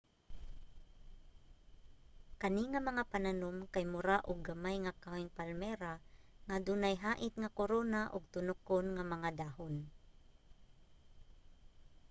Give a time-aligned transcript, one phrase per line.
[2.41, 5.93] kani nga mga pananom kay mura uo gamay nga kahoyng palmera
[6.45, 9.75] nga adunay hait nga korona ug tunokon nga mga dahon